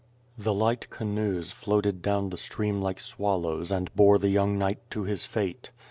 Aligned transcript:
The 0.35 0.51
light 0.51 0.89
canoes 0.89 1.51
floated 1.51 2.01
down 2.01 2.31
the 2.31 2.37
stream 2.37 2.81
like 2.81 2.99
swallows 2.99 3.71
and 3.71 3.93
bore 3.95 4.17
the 4.17 4.29
young 4.29 4.57
knight 4.57 4.79
to 4.89 5.03
his 5.03 5.25
fate. 5.25 5.69